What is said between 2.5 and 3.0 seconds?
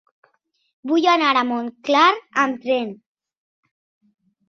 tren.